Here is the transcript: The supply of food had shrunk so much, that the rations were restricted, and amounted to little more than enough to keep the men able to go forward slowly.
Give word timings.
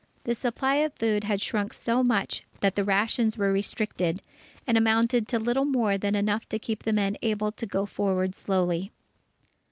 The 0.23 0.33
supply 0.33 0.77
of 0.77 0.95
food 0.95 1.25
had 1.25 1.41
shrunk 1.41 1.73
so 1.73 2.01
much, 2.01 2.43
that 2.61 2.73
the 2.73 2.83
rations 2.83 3.37
were 3.37 3.53
restricted, 3.53 4.23
and 4.65 4.75
amounted 4.75 5.27
to 5.27 5.37
little 5.37 5.63
more 5.65 5.95
than 5.95 6.15
enough 6.15 6.49
to 6.49 6.57
keep 6.57 6.81
the 6.81 6.91
men 6.91 7.17
able 7.21 7.51
to 7.51 7.67
go 7.67 7.85
forward 7.85 8.33
slowly. 8.33 8.91